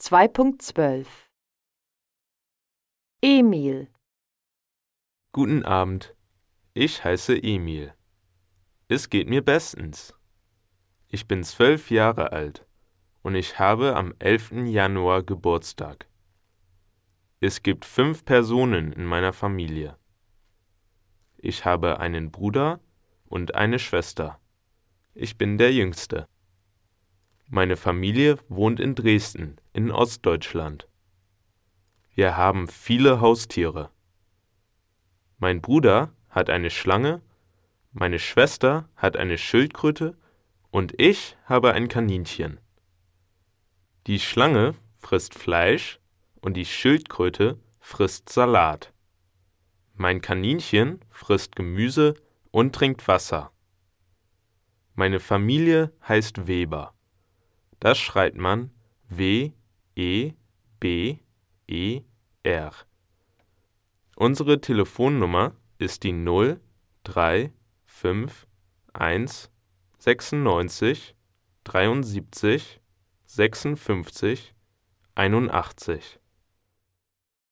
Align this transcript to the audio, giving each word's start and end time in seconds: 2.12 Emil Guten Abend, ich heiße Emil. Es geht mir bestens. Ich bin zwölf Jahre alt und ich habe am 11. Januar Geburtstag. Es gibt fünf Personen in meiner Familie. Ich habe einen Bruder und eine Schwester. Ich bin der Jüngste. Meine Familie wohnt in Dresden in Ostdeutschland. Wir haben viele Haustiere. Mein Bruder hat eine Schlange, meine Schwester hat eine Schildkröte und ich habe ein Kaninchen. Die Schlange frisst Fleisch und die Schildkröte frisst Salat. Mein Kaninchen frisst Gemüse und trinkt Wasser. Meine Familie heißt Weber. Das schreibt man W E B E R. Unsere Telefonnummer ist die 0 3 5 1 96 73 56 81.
2.12 0.00 1.06
Emil 3.20 3.88
Guten 5.32 5.64
Abend, 5.64 6.14
ich 6.72 7.02
heiße 7.02 7.36
Emil. 7.36 7.92
Es 8.86 9.10
geht 9.10 9.28
mir 9.28 9.44
bestens. 9.44 10.14
Ich 11.08 11.26
bin 11.26 11.42
zwölf 11.42 11.90
Jahre 11.90 12.30
alt 12.30 12.64
und 13.22 13.34
ich 13.34 13.58
habe 13.58 13.96
am 13.96 14.14
11. 14.20 14.68
Januar 14.68 15.24
Geburtstag. 15.24 16.06
Es 17.40 17.64
gibt 17.64 17.84
fünf 17.84 18.24
Personen 18.24 18.92
in 18.92 19.04
meiner 19.04 19.32
Familie. 19.32 19.98
Ich 21.38 21.64
habe 21.64 21.98
einen 21.98 22.30
Bruder 22.30 22.78
und 23.24 23.56
eine 23.56 23.80
Schwester. 23.80 24.40
Ich 25.14 25.36
bin 25.36 25.58
der 25.58 25.72
Jüngste. 25.72 26.28
Meine 27.50 27.78
Familie 27.78 28.36
wohnt 28.50 28.78
in 28.78 28.94
Dresden 28.94 29.56
in 29.72 29.90
Ostdeutschland. 29.90 30.86
Wir 32.14 32.36
haben 32.36 32.68
viele 32.68 33.22
Haustiere. 33.22 33.90
Mein 35.38 35.62
Bruder 35.62 36.12
hat 36.28 36.50
eine 36.50 36.68
Schlange, 36.68 37.22
meine 37.92 38.18
Schwester 38.18 38.90
hat 38.96 39.16
eine 39.16 39.38
Schildkröte 39.38 40.14
und 40.70 41.00
ich 41.00 41.38
habe 41.46 41.72
ein 41.72 41.88
Kaninchen. 41.88 42.60
Die 44.06 44.20
Schlange 44.20 44.74
frisst 44.98 45.32
Fleisch 45.32 46.00
und 46.42 46.54
die 46.54 46.66
Schildkröte 46.66 47.58
frisst 47.80 48.28
Salat. 48.28 48.92
Mein 49.94 50.20
Kaninchen 50.20 51.02
frisst 51.08 51.56
Gemüse 51.56 52.12
und 52.50 52.74
trinkt 52.74 53.08
Wasser. 53.08 53.52
Meine 54.94 55.18
Familie 55.18 55.94
heißt 56.06 56.46
Weber. 56.46 56.97
Das 57.80 57.98
schreibt 57.98 58.36
man 58.36 58.70
W 59.08 59.52
E 59.94 60.32
B 60.80 61.18
E 61.66 62.02
R. 62.42 62.72
Unsere 64.16 64.60
Telefonnummer 64.60 65.54
ist 65.78 66.02
die 66.02 66.12
0 66.12 66.60
3 67.04 67.52
5 67.86 68.46
1 68.94 69.50
96 69.98 71.14
73 71.64 72.80
56 73.26 74.54
81. 75.14 76.20